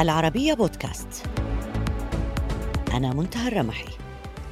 [0.00, 1.22] العربية بودكاست.
[2.92, 3.88] أنا منتهى الرمحي.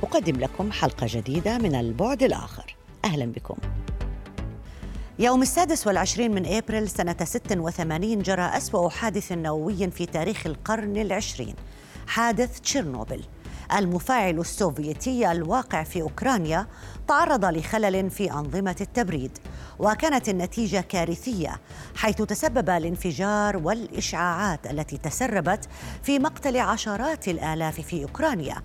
[0.02, 2.76] أقدم لكم حلقة جديدة من البعد الآخر.
[3.04, 3.56] أهلا بكم.
[5.18, 11.54] يوم السادس والعشرين من أبريل سنة 86 جرى أسوأ حادث نووي في تاريخ القرن العشرين.
[12.06, 13.24] حادث تشيرنوبل.
[13.76, 16.66] المفاعل السوفيتي الواقع في أوكرانيا
[17.09, 19.38] تعرض لخلل في أنظمة التبريد
[19.78, 21.60] وكانت النتيجة كارثية
[21.95, 25.68] حيث تسبب الانفجار والإشعاعات التي تسربت
[26.02, 28.62] في مقتل عشرات الآلاف في أوكرانيا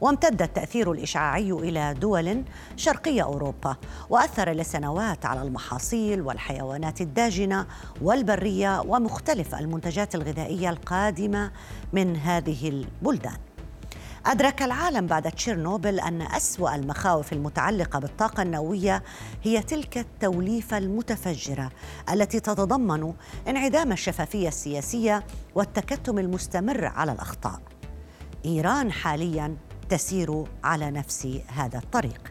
[0.00, 2.44] وامتد التأثير الإشعاعي إلى دول
[2.76, 3.76] شرقيه أوروبا
[4.10, 7.66] وأثر لسنوات على المحاصيل والحيوانات الداجنة
[8.02, 11.50] والبرية ومختلف المنتجات الغذائية القادمة
[11.92, 13.36] من هذه البلدان.
[14.26, 19.02] أدرك العالم بعد تشيرنوبل أن أسوأ المخاوف المتعلقة بالطاقة النووية
[19.42, 21.70] هي تلك التوليفة المتفجرة
[22.12, 23.12] التي تتضمن
[23.48, 27.60] انعدام الشفافية السياسية والتكتم المستمر على الأخطاء.
[28.44, 29.56] إيران حاليا
[29.88, 32.30] تسير على نفس هذا الطريق.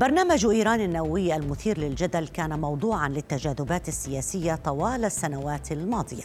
[0.00, 6.24] برنامج إيران النووي المثير للجدل كان موضوعا للتجاذبات السياسية طوال السنوات الماضية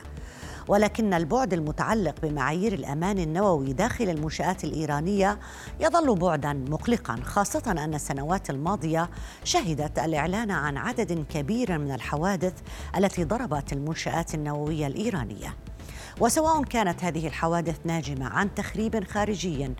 [0.67, 5.39] ولكن البعد المتعلق بمعايير الأمان النووي داخل المنشآت الإيرانية
[5.79, 9.09] يظل بعدا مقلقا خاصة أن السنوات الماضية
[9.43, 12.53] شهدت الإعلان عن عدد كبير من الحوادث
[12.97, 15.53] التي ضربت المنشآت النوويه الإيرانية.
[16.19, 19.71] وسواء كانت هذه الحوادث ناجمة عن تخريب خارجي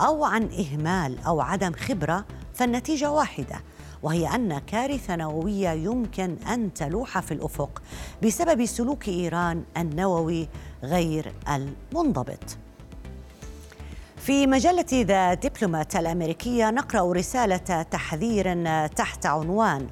[0.00, 2.24] أو عن إهمال أو عدم خبرة
[2.54, 3.60] فالنتيجة واحدة.
[4.02, 7.82] وهي أن كارثة نووية يمكن أن تلوح في الأفق
[8.22, 10.48] بسبب سلوك إيران النووي
[10.82, 12.56] غير المنضبط.
[14.16, 18.46] في مجلة The Diplomat الأمريكية نقرأ رسالة تحذير
[18.86, 19.86] تحت عنوان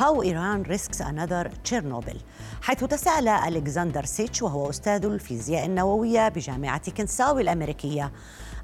[0.00, 2.18] How Iran Risks Another Chernobyl.
[2.62, 8.12] حيث تساءل ألكسندر سيتش وهو أستاذ الفيزياء النووية بجامعة كنساوي الأمريكية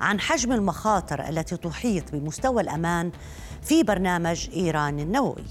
[0.00, 3.10] عن حجم المخاطر التي تحيط بمستوى الأمان
[3.62, 5.44] في برنامج إيران النووي.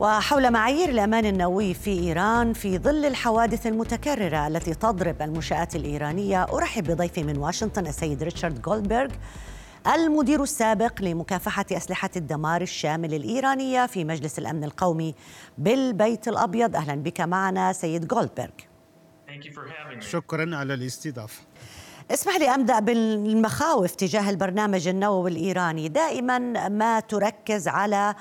[0.00, 6.84] وحول معايير الأمان النووي في إيران في ظل الحوادث المتكررة التي تضرب المنشآت الإيرانية أرحب
[6.84, 9.10] بضيفي من واشنطن السيد ريتشارد جولدبرغ
[9.94, 15.14] المدير السابق لمكافحة أسلحة الدمار الشامل الإيرانية في مجلس الأمن القومي
[15.58, 16.76] بالبيت الأبيض.
[16.76, 18.48] أهلا بك معنا سيد جولدبرغ
[20.00, 21.42] شكرا على الاستضافة.
[22.10, 28.14] اسمح لي أبدأ بالمخاوف تجاه البرنامج النووي الإيراني، دائما ما تركز على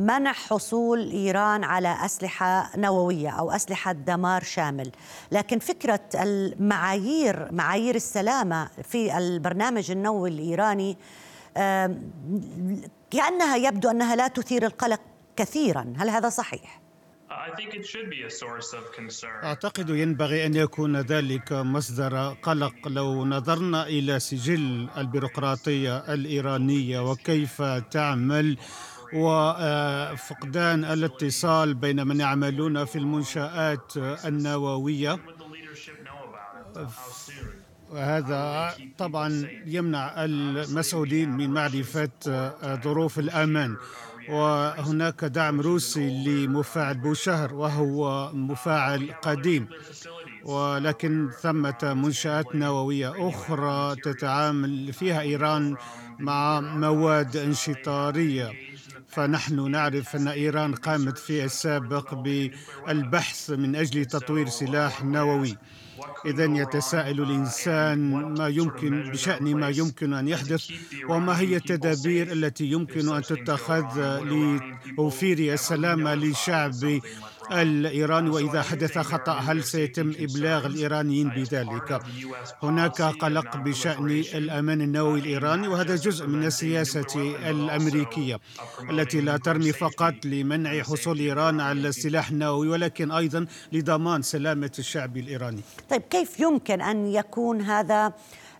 [0.00, 4.90] منع حصول إيران على أسلحة نووية أو أسلحة دمار شامل،
[5.32, 10.96] لكن فكرة المعايير معايير السلامة في البرنامج النووي الإيراني
[13.10, 15.00] كأنها يبدو أنها لا تثير القلق
[15.36, 16.80] كثيرا، هل هذا صحيح؟
[19.44, 22.88] أعتقد ينبغي أن يكون ذلك مصدر قلق.
[22.88, 28.56] لو نظرنا إلى سجل البيروقراطية الإيرانية وكيف تعمل
[29.14, 35.18] وفقدان الاتصال بين من يعملون في المنشآت النووية.
[37.90, 42.10] وهذا طبعا يمنع المسؤولين من معرفة
[42.84, 43.76] ظروف الأمان.
[44.28, 49.68] وهناك دعم روسي لمفاعل بوشهر وهو مفاعل قديم.
[50.44, 55.76] ولكن ثمة منشآت نووية أخرى تتعامل فيها إيران
[56.18, 58.69] مع مواد انشطارية.
[59.10, 65.56] فنحن نعرف أن إيران قامت في السابق بالبحث من أجل تطوير سلاح نووي.
[66.26, 67.98] إذا يتساءل الإنسان
[68.38, 70.70] ما يمكن بشأن ما يمكن أن يحدث
[71.08, 77.00] وما هي التدابير التي يمكن أن تتخذ لتوفير السلامة للشعب
[77.52, 82.02] الإيراني وإذا حدث خطأ هل سيتم إبلاغ الإيرانيين بذلك؟
[82.62, 88.38] هناك قلق بشأن الأمان النووي الإيراني وهذا جزء من السياسة الأمريكية
[88.90, 95.16] التي لا ترمي فقط لمنع حصول إيران على السلاح النووي ولكن أيضا لضمان سلامة الشعب
[95.16, 95.60] الإيراني.
[95.90, 98.12] طيب كيف يمكن أن يكون هذا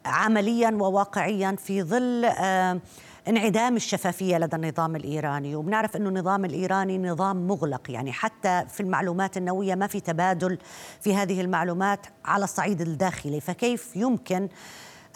[0.05, 2.81] عمليا وواقعيا في ظل آه
[3.29, 5.57] انعدام الشفافية لدى النظام الإيراني.
[5.57, 10.59] وبنعرف إنه النظام الإيراني نظام مغلق يعني حتى في المعلومات النووية ما في تبادل
[11.01, 13.41] في هذه المعلومات على الصعيد الداخلي.
[13.41, 14.49] فكيف يمكن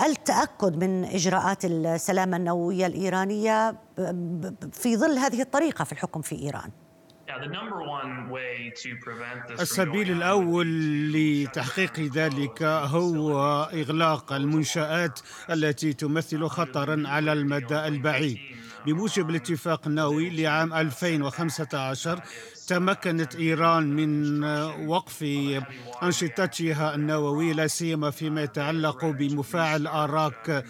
[0.06, 3.77] التأكد من إجراءات السلامة النووية الإيرانية
[4.73, 6.71] في ظل هذه الطريقة في الحكم في إيران؟
[9.61, 10.67] السبيل الأول
[11.13, 15.21] لتحقيق ذلك هو إغلاق المنشآت
[15.51, 18.39] التي تمثل خطرا على المدى البعيد.
[18.87, 22.21] بموجب الاتفاق النووي لعام 2015
[22.66, 24.44] تمكنت إيران من
[24.88, 25.22] وقف
[26.02, 30.64] أنشطتها النووية لا سيما فيما يتعلق بمفاعل آراك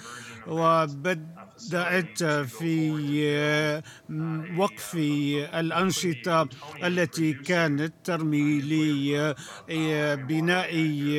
[0.46, 1.34] وبد
[1.70, 3.82] بدأت في
[4.58, 4.94] وقف
[5.54, 6.48] الأنشطة
[6.84, 8.60] التي كانت ترمي
[9.68, 10.72] لبناء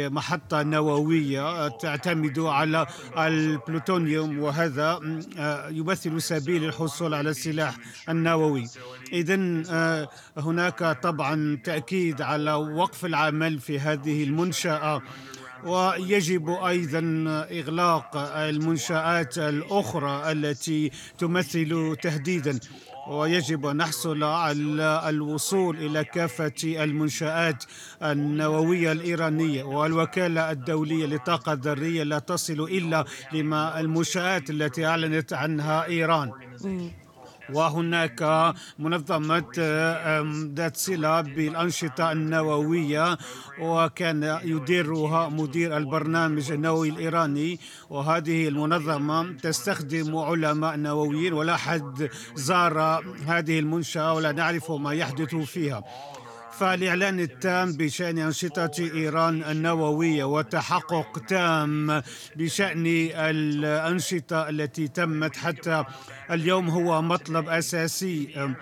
[0.09, 2.87] محطة نووية تعتمد على
[3.17, 4.99] البلوتونيوم وهذا
[5.69, 7.75] يمثل سبيل الحصول على السلاح
[8.09, 8.65] النووي.
[9.13, 9.35] إذا
[10.37, 15.01] هناك طبعا تأكيد على وقف العمل في هذه المنشأة
[15.63, 22.59] ويجب أيضا إغلاق المنشآت الأخرى التي تمثل تهديدا
[23.07, 27.63] ويجب أن نحصل على الوصول إلى كافة المنشآت
[28.03, 29.63] النووية الإيرانية.
[29.63, 36.31] والوكالة الدولية للطاقة الذرية لا تصل إلا لما المنشآت التي أعلنت عنها إيران.
[37.53, 39.53] وهناك منظمة
[40.55, 43.17] ذات صلة بالأنشطة النووية
[43.59, 47.59] وكان يديرها مدير البرنامج النووي الإيراني.
[47.89, 55.83] وهذه المنظمة تستخدم علماء نوويين ولا أحد زار هذه المنشأة ولا نعرف ما يحدث فيها.
[56.59, 62.01] فالإعلان التام بشأن أنشطة إيران النووية وتحقق تام
[62.35, 62.85] بشأن
[63.15, 65.83] الأنشطة التي تمت حتى
[66.31, 68.53] اليوم هو مطلب أساسي.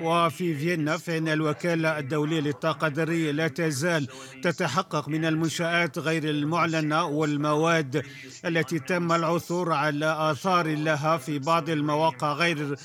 [0.00, 4.08] وفي فيينا فإن الوكالة الدولية للطاقة الذرية لا تزال
[4.42, 8.02] تتحقق من المنشآت غير المعلنة والمواد
[8.44, 12.76] التي تم العثور على آثار لها في بعض المواقع غير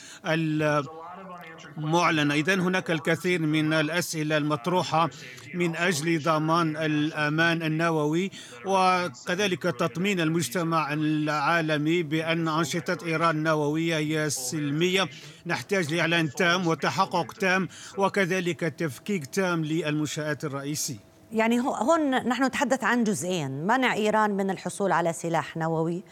[1.85, 2.33] معلنة.
[2.33, 5.09] إذا هناك الكثير من الأسئلة المطروحة
[5.53, 8.31] من أجل ضمان الأمان النووي
[8.65, 15.09] وكذلك تطمين المجتمع العالمي بأن أنشطة إيران النووية هي سلمية
[15.45, 17.67] نحتاج لإعلان تام وتحقق تام
[17.97, 24.91] وكذلك تفكيك تام للمنشآت الرئيسية يعني هون نحن نتحدث عن جزئين منع إيران من الحصول
[24.91, 26.03] على سلاح نووي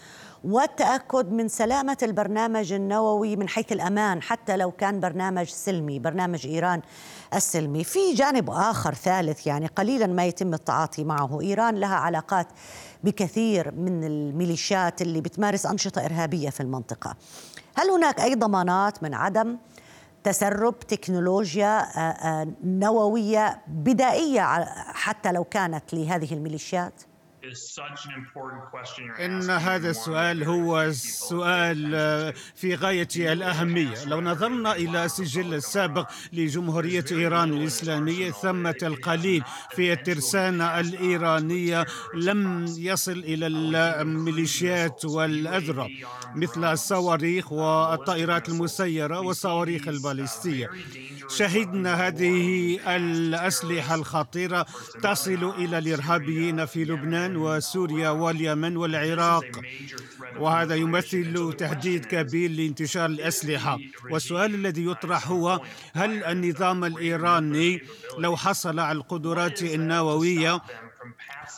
[0.43, 6.81] والتاكد من سلامة البرنامج النووي من حيث الأمان حتى لو كان برنامج سلمي برنامج إيران
[7.33, 7.83] السلمي.
[7.83, 11.41] في جانب آخر ثالث يعني قليلا ما يتم التعاطي معه.
[11.41, 12.47] إيران لها علاقات
[13.03, 17.15] بكثير من الميليشيات اللي بتمارس أنشطة إرهابية في المنطقة.
[17.75, 19.57] هل هناك أي ضمانات من عدم
[20.23, 26.93] تسرب تكنولوجيا آه، آه، نووية بدائية حتى لو كانت لهذه الميليشيات؟
[29.25, 34.05] إن هذا السؤال هو سؤال في غاية الأهمية.
[34.05, 39.43] لو نظرنا إلى السجل السابق لجمهورية إيران الإسلامية ثمة القليل
[39.75, 45.87] في الترسانة الإيرانية لم يصل إلى الميليشيات والأذرع
[46.35, 50.69] مثل الصواريخ والطائرات المسيرة والصواريخ الباليستية.
[51.29, 54.65] شهدنا هذه الأسلحة الخطيرة
[55.03, 57.36] تصل إلى الإرهابيين في لبنان.
[57.37, 59.45] وسوريا واليمن والعراق.
[60.39, 63.77] وهذا يمثل تهديد كبير لانتشار الأسلحة.
[64.11, 65.61] والسؤال الذي يطرح هو
[65.93, 67.81] هل النظام الإيراني
[68.17, 70.61] لو حصل على القدرات النووية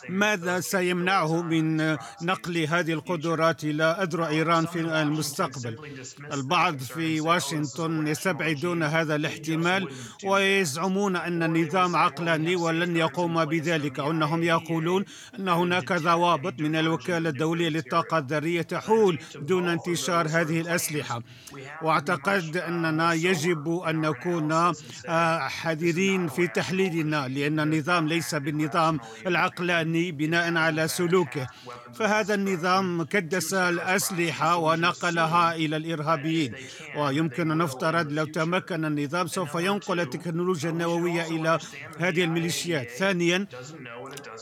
[0.08, 5.78] ماذا سيمنعه من نقل هذه القدرات إلى أذرع إيران في المستقبل؟
[6.32, 9.88] البعض في واشنطن يستبعدون هذا الاحتمال
[10.24, 15.04] ويزعمون أن النظام عقلاني ولن يقوم بذلك أنهم يقولون
[15.38, 21.22] أن هناك ضوابط من الوكالة الدولية للطاقة الذرية تحول دون انتشار هذه الأسلحة.
[21.82, 24.72] واعتقد أننا يجب أن نكون
[25.48, 29.79] حذرين في تحليلنا لأن النظام ليس بالنظام العقلاني.
[30.12, 31.46] بناء على سلوكه
[31.94, 36.54] فهذا النظام كدس الأسلحة ونقلها إلى الإرهابيين.
[36.96, 41.58] ويمكن أن نفترض لو تمكن النظام سوف ينقل التكنولوجيا النووية إلى
[41.98, 42.90] هذه الميليشيات.
[42.90, 43.46] ثانيا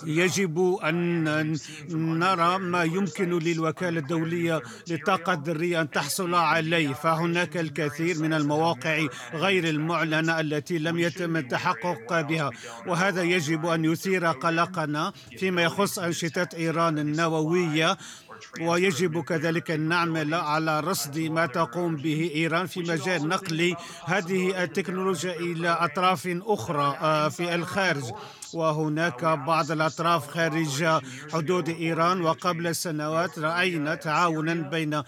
[0.07, 1.25] يجب أن
[1.91, 6.93] نرى ما يمكن للوكالة الدولية للطاقة الذرية أن تحصل عليه.
[6.93, 12.51] فهناك الكثير من المواقع غير المعلنة التي لم يتم التحقق بها.
[12.87, 17.99] وهذا يجب أن يثير قلقنا فيما يخص أنشطة إيران النووية
[18.61, 25.33] ويجب كذلك أن نعمل على رصد ما تقوم به إيران في مجال نقل هذه التكنولوجيا
[25.33, 28.05] إلى أطراف أخرى آه، في الخارج.
[28.55, 30.85] وهناك بعض الأطراف خارج
[31.33, 35.03] حدود إيران وقبل سنوات رأينا تعاونا بين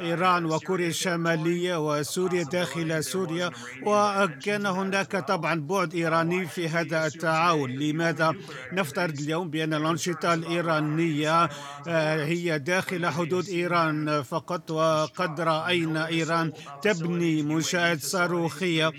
[0.00, 3.50] إيران وكوريا الشمالية وسوريا داخل سوريا
[3.86, 7.70] وكان هناك طبعا بعد إيراني في هذا التعاون.
[7.70, 8.34] لماذا؟
[8.72, 11.48] نفترض اليوم بأن الأنشطة الإيرانية
[11.88, 18.92] آه، هي داخل حدود إيران فقط وقد رأينا إيران تبني منشآت صاروخية.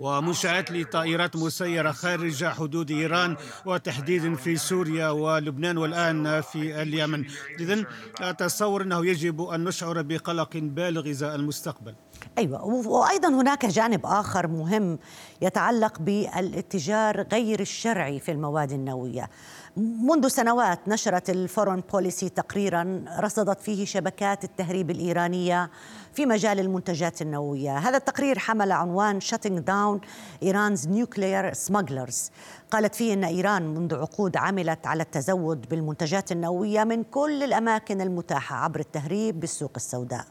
[0.00, 7.24] ومنشآت لطائرات مسيرة خارج حدود إيران وتحديدا في سوريا ولبنان والآن في اليمن.
[7.60, 7.86] إذن
[8.20, 11.94] أتصور أنه يجب أن نشعر بقلق بالغ إزاء المستقبل.
[12.38, 14.98] أيوه وأيضا هناك جانب آخر مهم
[15.42, 19.30] يتعلق بالاتجار غير الشرعي في المواد النووية.
[19.76, 25.70] منذ سنوات نشرت ال Foreign Policy تقريرا رصدت فيه شبكات التهريب الإيرانية
[26.12, 30.00] في مجال المنتجات النووية، هذا التقرير حمل عنوان shutting down
[30.42, 32.30] ايرانز نيوكليير سماجلرز،
[32.70, 38.56] قالت فيه إن إيران منذ عقود عملت على التزود بالمنتجات النووية من كل الأماكن المتاحة
[38.56, 40.24] عبر التهريب بالسوق السوداء.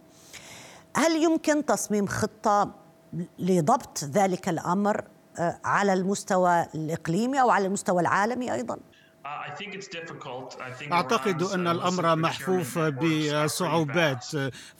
[0.96, 2.72] هل يمكن تصميم خطة
[3.40, 5.04] لضبط ذلك الأمر
[5.40, 8.78] آه، على المستوى الإقليمي أو على المستوى العالمي أيضا؟
[10.92, 14.26] أعتقد أن الأمر محفوف بصعوبات.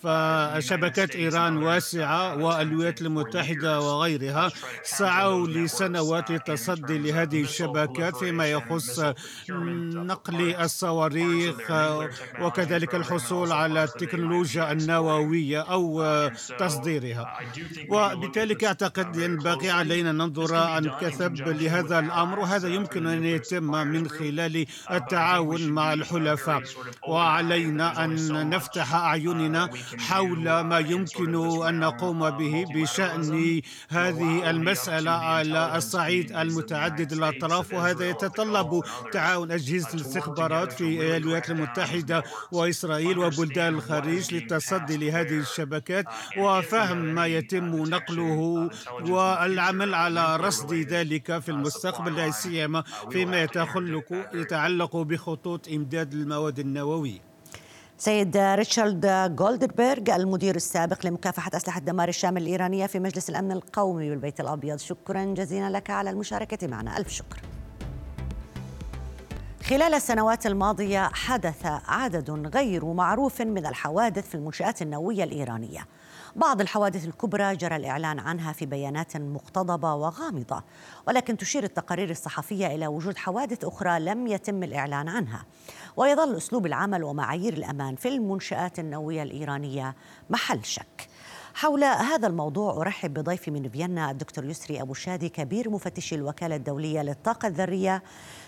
[0.04, 4.52] فشبكات إيران واسعة والولايات المتحدة وغيرها
[4.84, 9.00] سعوا لسنوات للتصدي لهذه الشبكات فيما يخص
[9.50, 11.58] نقل الصواريخ
[12.42, 16.04] وكذلك الحصول على التكنولوجيا النووية أو
[16.60, 17.40] تصديرها.
[17.90, 24.39] وبالتالي أعتقد ينبغي علينا ننظر عن كثب لهذا الأمر وهذا يمكن أن يتم من خلال
[24.40, 26.64] خلال التعاون مع الحلفاء
[27.08, 29.70] وعلينا أن نفتح أعيننا
[30.00, 38.82] حول ما يمكن أن نقوم به بشأن هذه المسألة على الصعيد المتعدد الاطراف وهذا يتطلب
[39.14, 46.06] تعاون أجهزة الاستخبارات في الولايات المتحدة وإسرائيل وبلدان الخليج للتصدي لهذه الشبكات
[46.38, 48.70] وفهم ما يتم نقله
[49.02, 57.20] والعمل على رصد ذلك في المستقبل لا سيما فيما يتخلق يتعلق بخطوط إمداد المواد النووية.
[57.98, 64.40] سيد ريتشارد جولدبرغ المدير السابق لمكافحة أسلحة دمار الشام الإيرانية في مجلس الأمن القومي بالبيت
[64.40, 64.80] الأبيض.
[64.80, 66.98] شكرا جزيلا لك على المشاركة معنا.
[66.98, 67.42] ألف شكر.
[69.64, 75.86] خلال السنوات الماضية حدث عدد غير معروف من الحوادث في المنشآت النووية الإيرانية.
[76.36, 80.64] بعض الحوادث الكبرى جرى الإعلان عنها في بيانات مقتضبة وغامضة
[81.08, 85.46] ولكن تشير التقارير الصحفية إلى وجود حوادث أخرى لم يتم الإعلان عنها.
[85.98, 89.96] ويظل أسلوب العمل ومعايير الأمان في المنشآت النووية الإيرانية
[90.30, 91.08] محل شك.
[91.54, 97.02] حول هذا الموضوع أرحب بضيفي من فيينا الدكتور يسري أبو شادي كبير مفتشي الوكالة الدولية
[97.02, 98.04] للطاقة الذرية.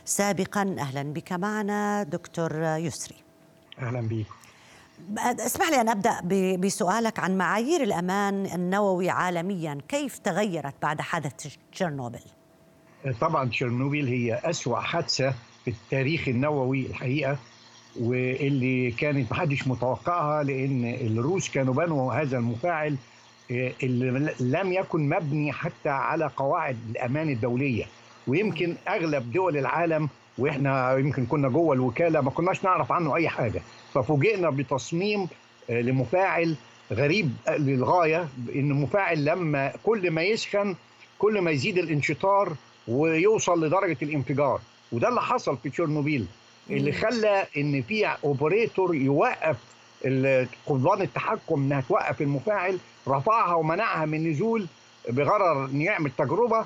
[0.06, 3.16] سابقا أهلا بك معنا دكتور يسري.
[3.80, 4.41] أهلا بك
[5.18, 6.22] اسمح لي أن أبدأ
[6.58, 12.20] بسؤالك عن معايير الأمان النووي عالميا كيف تغيرت بعد حدث تشيرنوبل؟
[13.22, 15.34] طبعا تشيرنوبل هي أسوأ حادثة
[15.66, 17.38] في التاريخ النووي الحقيقة
[18.00, 22.98] واللي كانت محدش متوقعها لأن الروس كانوا بنوا هذا المفاعل
[23.52, 27.86] آه، اللي لم يكن مبني حتى على قواعد الأمان الدولية
[28.28, 30.10] ويمكن أغلب دول العالم
[30.42, 33.62] وإحنا يمكن كنا جوه الوكالة ما كناش نعرف عنه أي حاجة.
[33.94, 35.28] ففوجئنا بتصميم
[35.70, 36.56] آه، لمفاعل
[36.92, 40.76] غريب للغاية إن مفاعل لما كل ما يسخن
[41.20, 42.54] كل ما يزيد الانشطار
[42.88, 44.60] ويوصل لدرجة الانفجار.
[44.92, 46.26] وده اللي حصل في تشيرنوبيل.
[46.70, 49.58] اللي خلى إن في أوبريتور يوقف
[50.68, 54.68] قضبان التحكم إنها توقف المفاعل رفعها ومنعها من النزول
[55.10, 56.58] بغرض ان يعمل تجربة.
[56.60, 56.66] آه،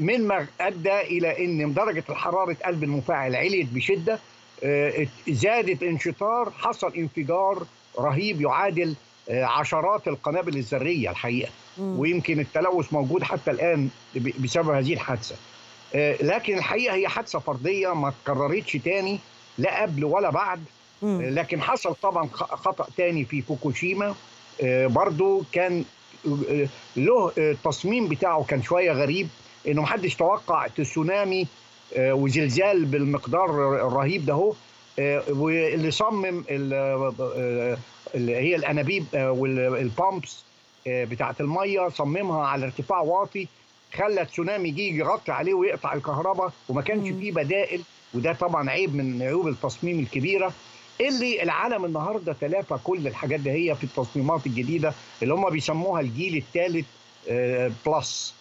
[0.00, 4.18] مما أدى إلى إن درجة الحرارة قلب المفاعل عليت بشدة.
[4.64, 7.62] آه، زادت انشطار حصل انفجار
[7.98, 8.94] رهيب يعادل
[9.28, 11.50] آه، عشرات القنابل الذرية الحقيقة.
[11.78, 13.88] ويمكن التلوث موجود حتى الآن
[14.38, 15.36] بسبب هذه الحادثة.
[16.20, 19.18] لكن الحقيقة هي حادثة فردية ما تكررتش تاني
[19.58, 20.64] لا قبل ولا بعد.
[21.02, 24.14] لكن حصل طبعا خطأ تاني في فوكوشيما.
[24.64, 25.84] برضو كان
[26.96, 29.28] له التصميم بتاعه كان شوية غريب.
[29.68, 31.46] إنه محدش توقع تسونامي
[31.96, 33.50] آه، وزلزال بالمقدار
[33.86, 34.52] الرهيب ده هو
[34.98, 37.78] آه، واللي صمم آه،
[38.14, 40.44] اللي هي الأنابيب وال pumps
[40.86, 43.48] بتاعت المية صممها على ارتفاع واطي
[43.94, 47.82] خلى تسونامي يجي يغطي عليه ويقطع الكهرباء وما كانش فيه بدائل
[48.14, 50.52] وده طبعا عيب من عيوب التصميم الكبيرة.
[51.00, 54.92] اللي العالم النهارده تلافى كل الحاجات دي هي في التصميمات الجديدة
[55.22, 56.86] اللي هم بيسموها الجيل الثالث
[57.86, 58.34] plus.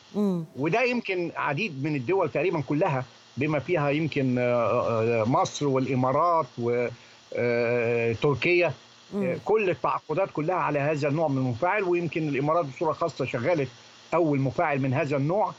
[0.58, 3.06] وده يمكن عديد من الدول تقريبا كلها
[3.38, 8.74] بما فيها يمكن آه، آه، مصر والإمارات وتركيا
[9.16, 13.68] آه، كل التعاقدات كلها على هذا النوع من المفاعل ويمكن الإمارات بصورة خاصة شغلت
[14.14, 15.54] أول مفاعل من هذا النوع.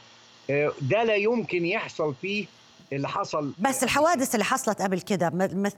[0.81, 2.47] ده لا يمكن يحصل فيه
[2.93, 3.53] اللي حصل.
[3.59, 5.31] بس الحوادث اللي حصلت قبل كده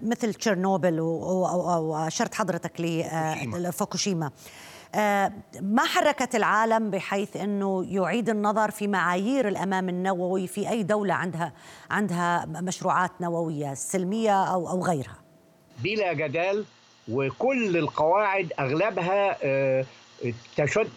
[0.03, 2.81] مثل تشيرنوبل واشرت حضرتك
[3.59, 4.33] لفوكوشيما آه،
[5.61, 11.53] ما حركت العالم بحيث إنه يعيد النظر في معايير الامان النووي في أي دولة عندها
[11.91, 15.17] عندها مشروعات نووية سلمية أو أو غيرها
[15.83, 16.65] بلا جدال
[17.09, 19.85] وكل القواعد أغلبها آه،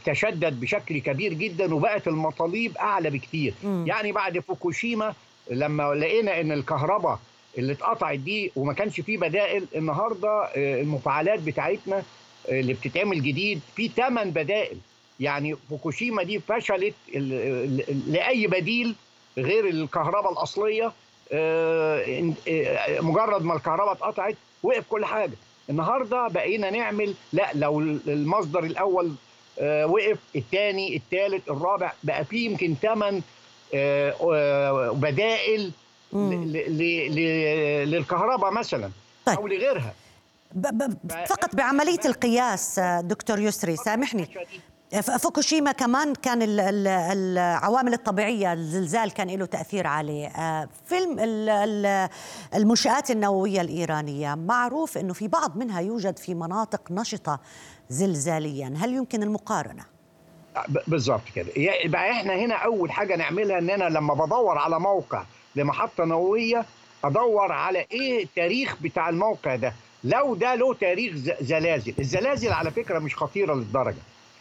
[0.06, 3.88] تشدد بشكل كبير جدا وبقت المطالب أعلى بكتير م.
[3.88, 5.14] يعني بعد فوكوشيما
[5.52, 7.20] لما لقينا إن الكهرباء
[7.58, 12.04] اللي اتقطعت دي وما كانش فيه بدائل النهارده آه، المفاعلات بتاعتنا
[12.50, 14.78] اللي بتتعمل جديد في ثمان بدائل.
[15.20, 16.94] يعني فوكوشيما دي فشلت
[18.08, 18.96] لأي بديل
[19.38, 20.92] غير الكهرباء الأصلية.
[23.02, 25.34] مجرد ما الكهرباء اتقطعت وقف كل حاجة.
[25.70, 29.12] النهارده بقينا نعمل لا لو المصدر الأول
[29.60, 33.22] آه، وقف الثاني الثالث الرابع بقى في يمكن ثمان
[33.74, 35.72] آه، آه، بدائل
[37.86, 38.90] للكهرباء مثلا
[39.26, 39.38] طيب.
[39.38, 39.94] أو لغيرها.
[41.28, 44.28] فقط بعملية القياس دكتور يسري سامحني.
[45.20, 50.28] فوكوشيما كمان كان العوامل الطبيعية الزلزال كان له تأثير عليه.
[50.28, 51.16] آه، فيلم
[52.56, 57.40] المنشآت النووية الإيرانية معروف أنه في بعض منها يوجد في مناطق نشطة
[57.90, 58.74] زلزاليا.
[58.78, 59.84] هل يمكن المقارنة؟
[60.88, 61.48] بالظبط كده.
[61.86, 65.24] يبقى إحنا هنا أول حاجة نعملها إن أنا لما بدور على موقع
[65.56, 66.66] لمحطة نووية
[67.04, 69.74] أدور على إيه التاريخ بتاع الموقع ده.
[70.04, 71.94] لو ده له تاريخ زلازل.
[72.00, 73.98] الزلازل على فكرة مش خطيرة للدرجة.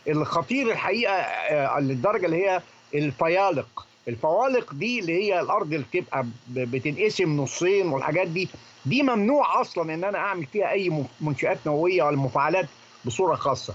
[0.08, 2.60] الخطير الحقيقة آه، للدرجة اللي هي
[2.94, 3.86] الفيالق.
[4.08, 8.48] الفوالق دي اللي هي الأرض اللي بتبقى بتنقسم نصين والحاجات دي
[8.86, 12.66] دي ممنوع أصلا إن أنا أعمل فيها أي منشآت نووية ولا مفاعلات
[13.04, 13.74] بصورة خاصة.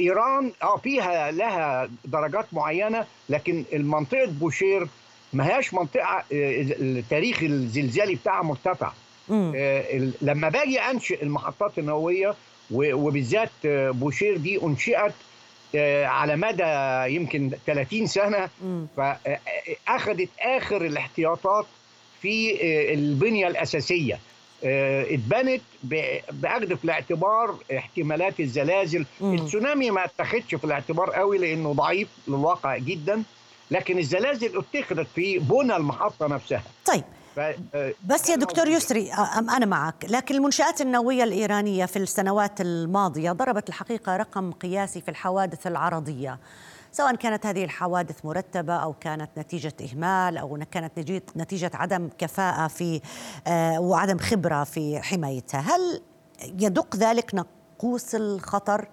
[0.00, 4.88] إيران آه فيها لها درجات معينة لكن المنطقة بوشير
[5.32, 8.92] ما هياش منطقة آه، التاريخ الزلزالي بتاعها مرتفع.
[10.22, 12.34] لما باجي أنشئ المحطات النووية
[12.70, 15.12] وبالذات بوشير دي أنشئت
[15.76, 18.48] آه، على مدى يمكن 30 سنة
[18.96, 21.66] فاخذت آخر الاحتياطات
[22.22, 24.18] في آه، البنية الأساسية.
[24.64, 25.60] آه، اتبنت
[26.32, 29.06] باخذ في الاعتبار احتمالات الزلازل.
[29.22, 33.22] التسونامي ما اتخذش في الاعتبار قوي لأنه ضعيف للواقع جدا
[33.70, 36.62] لكن الزلازل اتخذت في بنى المحطة نفسها.
[36.86, 37.04] طيب آه،
[38.06, 40.06] بس يا دكتور يسري آه، أنا معك.
[40.08, 46.38] لكن المنشآت النووية الإيرانية في السنوات الماضية ضربت الحقيقة رقم قياسي في الحوادث العرضية.
[46.92, 50.98] سواء كانت هذه الحوادث مرتبة أو كانت نتيجة إهمال أو كانت
[51.36, 53.00] نتيجة عدم كفاءة في
[53.46, 55.60] آه، وعدم خبرة في حمايتها.
[55.60, 56.02] هل
[56.42, 58.88] يدق ذلك نقوص الخطر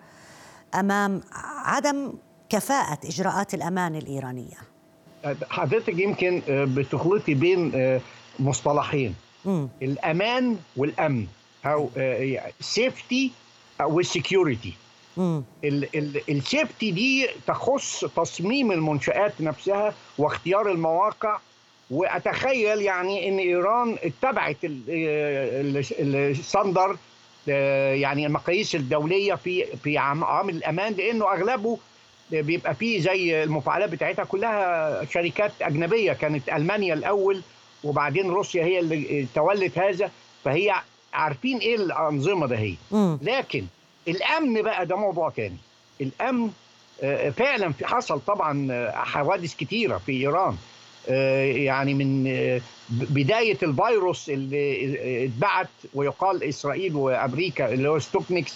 [0.76, 1.22] أمام
[1.66, 2.14] عدم
[2.50, 4.58] كفاءة إجراءات الأمان الإيرانية؟
[5.50, 7.72] حضرتك يمكن بتخلطي بين
[8.40, 9.16] مصطلحين.
[9.46, 9.68] م.
[9.82, 11.28] الأمان والأمن.
[11.66, 11.90] ال
[12.60, 13.32] safety
[13.82, 14.74] وال security
[16.30, 21.38] ال safety دي تخص تصميم المنشآت نفسها واختيار المواقع.
[21.92, 24.58] وأتخيل يعني إن إيران اتبعت
[26.00, 26.98] الستاندر
[27.50, 31.78] آه، يعني المقاييس الدولية في في عامل الأمان لأنه أغلبه
[32.32, 36.14] بيبقى فيه زي المفاعلات بتاعتها كلها شركات أجنبية.
[36.14, 37.42] كانت ألمانيا الأول
[37.84, 40.12] وبعدين روسيا هي اللي تولت هذا
[40.44, 40.74] فهي
[41.14, 42.76] عارفين إيه الأنظمة ده هي.
[43.22, 43.66] لكن
[44.08, 45.58] الأمن بقى ده موضوع تاني.
[46.02, 46.50] الأمن
[47.04, 50.56] آه، فعلا في حصل طبعا آه، حوادث كتيرة في إيران.
[51.10, 52.24] آه، يعني من
[52.90, 58.54] بداية الفيروس اللي اتبعت ويقال إسرائيل وأمريكا اللي هو ستوكنيكس.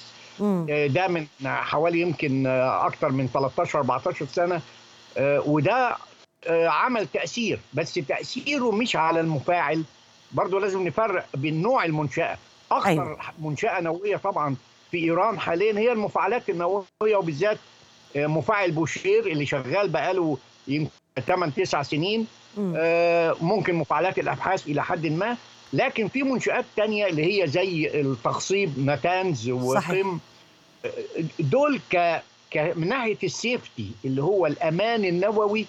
[0.69, 4.61] ده من حوالي يمكن أكثر من 13 14 سنة.
[5.19, 5.97] وده آه،
[6.49, 9.83] عمل تأثير بس تأثيره مش على المفاعل.
[10.31, 12.37] برضه لازم نفرق بين نوع المنشأة.
[12.71, 13.17] اخطر أيوة.
[13.39, 14.55] منشأة نووية طبعا
[14.91, 17.57] في إيران حاليا هي المفاعلات النووية وبالذات
[18.15, 20.91] آه، مفاعل بوشير اللي شغال بقاله يمكن
[21.27, 22.27] 8 9 سنين.
[22.75, 25.37] آه، ممكن مفاعلات الأبحاث إلى حد ما.
[25.73, 30.19] لكن في منشآت تانية اللي هي زي التخصيب نتانز وقم.
[31.39, 32.21] دول ك
[32.55, 35.65] من ناحية ال safety اللي هو الأمان النووي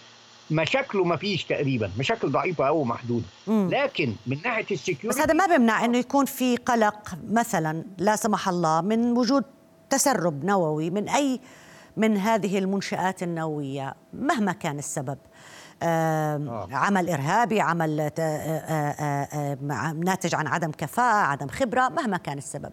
[0.50, 3.68] مشاكله ما فيش تقريبا مشاكل ضعيفة أو محدوده مم.
[3.72, 8.16] لكن من ناحية ال security بس هذا ما بيمنع إنه يكون في قلق مثلا لا
[8.16, 9.44] سمح الله من وجود
[9.90, 11.40] تسرب نووي من أي
[11.96, 15.18] من هذه المنشآت النووية مهما كان السبب
[15.82, 16.68] آه.
[16.72, 19.28] عمل إرهابي عمل آه آه
[19.70, 22.72] آه ناتج عن عدم كفاءة عدم خبرة مهما كان السبب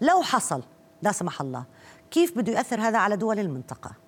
[0.00, 0.62] لو حصل
[1.02, 1.64] لا سمح الله
[2.10, 4.01] كيف بده يأثر هذا على دول المنطقة؟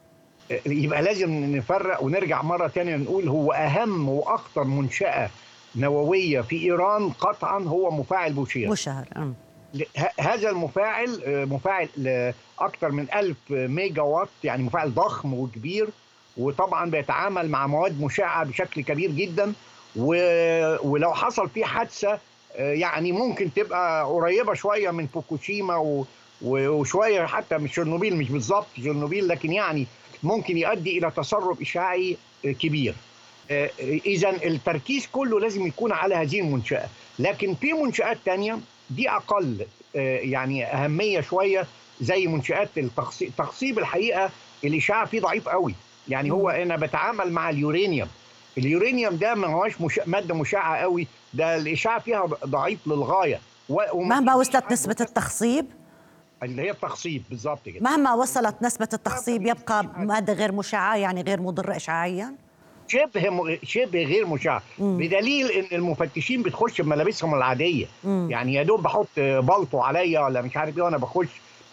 [0.67, 5.31] يبقى لازم نفرق ونرجع مرة تانية نقول هو أهم وأخطر منشأة
[5.77, 8.69] نووية في إيران قطعا هو مفاعل بوشير.
[8.69, 9.05] بوشهر
[10.21, 11.11] هذا المفاعل
[11.47, 11.89] مفاعل
[12.59, 15.89] أكثر من 1000 ميجا وات يعني مفاعل ضخم وكبير
[16.37, 19.53] وطبعا بيتعامل مع مواد مشعة بشكل كبير جدا
[19.97, 22.19] ولو حصل فيه حادثة
[22.59, 25.77] يعني ممكن تبقى قريبة شوية من فوكوشيما
[26.45, 29.87] وشوية حتى من شرنوبيل مش بالظبط شرنوبيل لكن يعني
[30.23, 32.95] ممكن يؤدي إلى تسرب إشعاعي كبير.
[34.07, 36.89] إذا التركيز كله لازم يكون على هذه المنشأة.
[37.19, 38.59] لكن في منشات تانية
[38.91, 41.67] دي أقل يعني أهمية شوية
[42.01, 44.31] زي منشات التخصيب تخصيب الحقيقة
[44.65, 45.75] الإشعاع فيه ضعيف قوي.
[46.09, 48.09] يعني هو أنا بتعامل مع اليورانيوم
[48.59, 50.01] اليورانيوم ده ما هوش مش...
[50.07, 53.41] مادة مشعة قوي ده الإشعاع فيها ضعيف للغاية.
[53.69, 53.81] و...
[53.95, 55.67] مهما وصلت نسبة التخصيب؟
[56.45, 57.81] اللي هي التخصيب بالظبط كده.
[57.81, 62.35] مهما وصلت نسبة التخصيب يبقى ماده غير مشعه يعني غير مضره اشعاعيا؟
[62.89, 63.59] شبه م...
[63.63, 67.87] شبه غير مشع بدليل إن المفتشين بتخش بملابسهم العادية.
[68.05, 68.29] مم.
[68.31, 71.27] يعني يا دوب بحط بلطو عليا ولا مش عارف إيه وأنا بخش.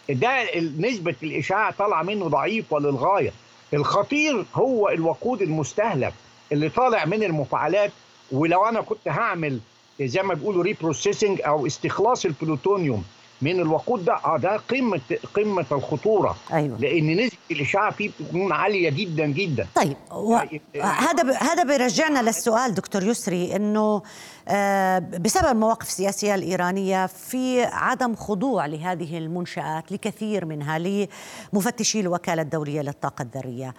[0.09, 3.31] ده نسبة الإشعاع طالعة منه ضعيفه للغايه
[3.73, 6.13] الخطير هو الوقود المستهلك
[6.51, 7.91] اللي طالع من المفاعلات.
[8.31, 9.59] ولو أنا كنت هعمل
[10.01, 13.03] زي ما بيقولوا reprocessing أو استخلاص البلوتونيوم
[13.41, 14.13] من الوقود ده.
[14.25, 15.01] آه ده قمة
[15.35, 16.35] قمة الخطورة.
[16.53, 16.77] أيوة.
[16.79, 19.67] لأن نسبة الإشعاع فيه بتكون عالية جدا جدا.
[19.75, 20.35] طيب و...
[20.81, 21.29] هذا ب...
[21.29, 24.01] هذا بيرجعنا للسؤال دكتور يسري إنه
[24.47, 31.07] آه بسبب المواقف السياسية الإيرانية في عدم خضوع لهذه المنشآت لكثير منها
[31.53, 33.73] لمفتشي الوكالة الدولية للطاقة الذرية.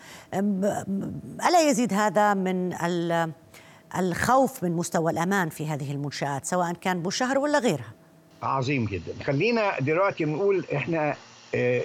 [1.49, 3.33] ألا يزيد هذا من ال...
[3.99, 7.93] الخوف من مستوى الأمان في هذه المنشآت سواء كان بوشهر ولا غيرها؟
[8.43, 9.25] عظيم جدا.
[9.25, 11.17] خلينا دلوقتي نقول إحنا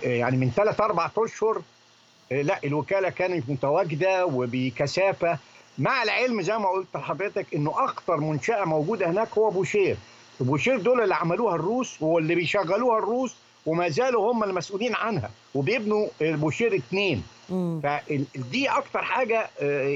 [0.03, 1.61] يعني من ثلاث أربع أشهر
[2.31, 5.37] لا الوكالة كانت متواجدة وبكثافة.
[5.77, 9.97] مع العلم زي ما قلت لحضرتك إنه أخطر منشأة موجودة هناك هو بوشير.
[10.39, 16.75] بوشير دول اللي عملوها الروس واللي بيشغلوها الروس وما زالوا هم المسؤولين عنها وبيبنوا بوشير
[16.75, 17.23] اثنين
[17.83, 19.49] فدي أكتر حاجة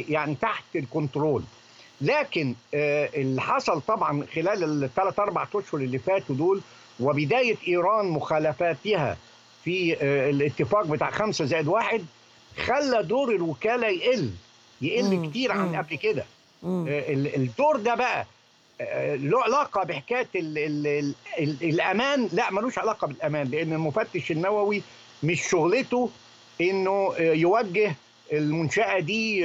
[0.10, 1.44] يعني تحت ال control.
[2.02, 6.62] لكن اللي حصل طبعا خلال الثلاث أربع أشهر اللي فاتوا دول
[7.00, 9.18] وبداية إيران مخالفاتها
[9.64, 12.06] في الاتفاق بتاع خمسة زائد واحد
[12.66, 14.30] خلى دور الوكالة يقل
[14.82, 15.30] يقل مم.
[15.30, 16.26] كتير عن قبل كده.
[16.64, 18.26] الدور ده بقى
[19.18, 22.30] له علاقة بحكاية ال ال ال ال الأمان.
[22.34, 24.82] لا ملوش علاقة بالأمان لأن المفتش النووي
[25.24, 26.10] مش شغلته
[26.62, 27.96] إنه يوجه
[28.32, 29.42] المنشأة دي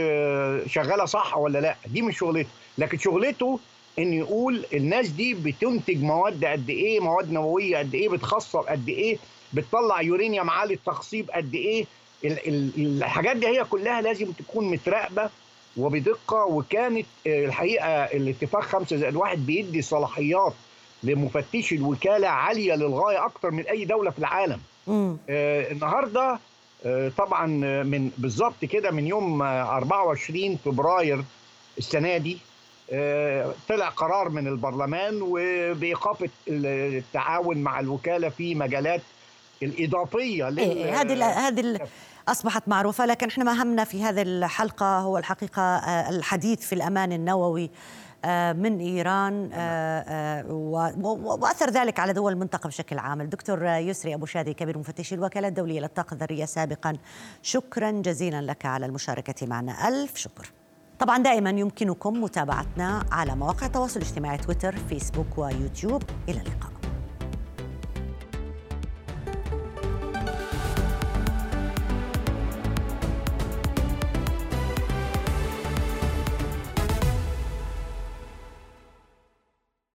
[0.69, 2.49] شغالة صح ولا لا؟ دي مش شغلته.
[2.79, 3.59] لكن شغلته
[3.99, 9.17] إن يقول الناس دي بتنتج مواد قد إيه مواد نووية قد إيه بتخصب قد إيه
[9.53, 11.85] بتطلع يورانيوم عالي التخصيب قد إيه.
[12.25, 15.31] الحاجات دي هي كلها لازم تكون متراقبة
[15.77, 16.45] وبدقة.
[16.47, 20.55] وكانت الحقيقة الاتفاق 5 زائد واحد بيدي صلاحيات
[21.03, 24.61] لمفتشي الوكالة عالية للغاية أكتر من أي دولة في العالم.
[25.29, 26.39] آه النهارده
[27.19, 27.47] طبعا
[27.83, 31.25] من بالظبط كده من يوم 24 فبراير
[31.79, 32.39] السنة دي
[33.69, 39.01] طلع قرار من البرلمان وبإيقاف التعاون مع الوكالة في مجالات
[39.63, 41.81] الإضافية إيه هذه هذه
[42.29, 45.63] أصبحت معروفة لكن إحنا ما همنا في هذه الحلقة هو الحقيقة
[46.11, 47.71] الحديث في الأمان النووي.
[48.53, 49.51] من إيران
[51.25, 53.21] وأثر ذلك على دول المنطقة بشكل عام.
[53.21, 56.97] الدكتور يسري أبو شادي كبير مفتشي الوكالة الدولية للطاقة الذرية سابقا.
[57.43, 59.89] شكرا جزيلا لك على المشاركة معنا.
[59.89, 60.53] ألف شكر.
[60.99, 66.03] طبعا دائما يمكنكم متابعتنا على مواقع التواصل الاجتماعي تويتر فيسبوك ويوتيوب.
[66.29, 66.76] إلى اللقاء.